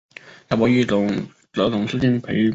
[0.49, 0.97] 贾宝玉则
[1.69, 2.49] 总是敬陪末座。